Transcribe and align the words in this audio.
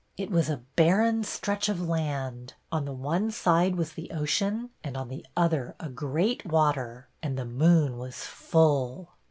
"It 0.17 0.31
was 0.31 0.49
a 0.49 0.63
barren 0.75 1.23
stretch 1.23 1.69
of 1.69 1.79
land; 1.87 2.55
on 2.71 2.85
the 2.85 2.91
one 2.91 3.29
side 3.29 3.75
was 3.75 3.91
the 3.93 4.09
ocean 4.09 4.71
and 4.83 4.97
on 4.97 5.09
the 5.09 5.23
other 5.37 5.75
a 5.79 5.89
great 5.89 6.43
water; 6.43 7.07
and 7.21 7.37
the 7.37 7.45
moon 7.45 7.99
was 7.99 8.17
full." 8.23 9.11